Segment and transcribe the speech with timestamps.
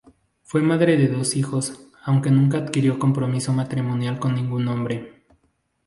[0.41, 5.25] Fue madre de dos hijos, aunque nunca adquirió compromiso matrimonial con ningún hombre.